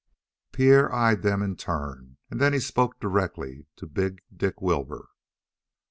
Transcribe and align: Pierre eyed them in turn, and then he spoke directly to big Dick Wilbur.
Pierre 0.51 0.91
eyed 0.91 1.21
them 1.21 1.43
in 1.43 1.55
turn, 1.55 2.17
and 2.31 2.41
then 2.41 2.53
he 2.53 2.59
spoke 2.59 2.99
directly 2.99 3.67
to 3.75 3.85
big 3.85 4.23
Dick 4.35 4.59
Wilbur. 4.59 5.09